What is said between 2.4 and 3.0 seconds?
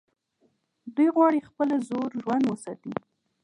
وساتي.